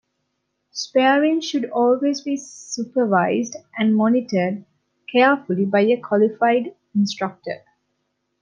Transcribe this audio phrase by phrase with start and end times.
[0.71, 4.65] Sparring should always be supervised and monitored
[5.11, 7.61] carefully by a qualified instructor.